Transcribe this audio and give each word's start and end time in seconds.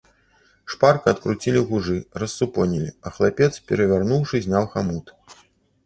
Шпарка 0.73 1.11
адкруцілі 1.15 1.61
гужы, 1.73 1.97
рассупонілі, 2.25 2.89
а 3.05 3.15
хлапец, 3.19 3.53
перавярнуўшы, 3.71 4.35
зняў 4.51 4.63
хамут. 4.77 5.19